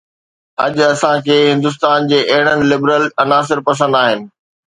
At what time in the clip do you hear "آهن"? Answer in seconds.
4.03-4.19